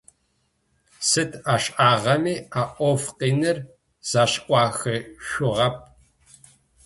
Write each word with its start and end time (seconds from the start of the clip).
Сыд 1.09 1.31
ашӀагъэми 1.53 2.35
а 2.59 2.61
Ӏоф 2.75 3.03
къиныр 3.17 3.57
зэшӀуахышъугъэп. 4.09 5.75